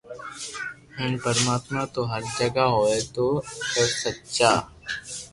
[0.97, 3.25] ھين پرماتما تو ھر جگھ ھوئي تو
[3.73, 4.51] اگر سچا